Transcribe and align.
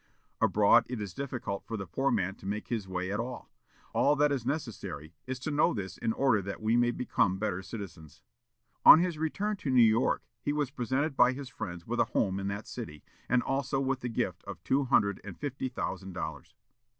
Abroad 0.41 0.83
it 0.89 0.99
is 0.99 1.13
difficult 1.13 1.63
for 1.63 1.77
the 1.77 1.85
poor 1.85 2.09
man 2.09 2.33
to 2.37 2.47
make 2.47 2.69
his 2.69 2.87
way 2.87 3.11
at 3.11 3.19
all. 3.19 3.51
All 3.93 4.15
that 4.15 4.31
is 4.31 4.47
necessary 4.47 5.13
is 5.27 5.37
to 5.41 5.51
know 5.51 5.75
this 5.75 5.99
in 5.99 6.11
order 6.11 6.41
that 6.41 6.59
we 6.59 6.75
may 6.75 6.89
become 6.89 7.37
better 7.37 7.61
citizens." 7.61 8.23
On 8.83 8.97
his 8.97 9.19
return 9.19 9.57
to 9.57 9.69
New 9.69 9.83
York, 9.83 10.23
he 10.41 10.53
was 10.53 10.71
presented 10.71 11.15
by 11.15 11.33
his 11.33 11.49
friends 11.49 11.85
with 11.85 11.99
a 11.99 12.05
home 12.05 12.39
in 12.39 12.47
that 12.47 12.65
city, 12.67 13.03
and 13.29 13.43
also 13.43 13.79
with 13.79 13.99
the 13.99 14.09
gift 14.09 14.43
of 14.45 14.63
two 14.63 14.85
hundred 14.85 15.21
and 15.23 15.37
fifty 15.37 15.69
thousand 15.69 16.13
dollars. 16.13 16.55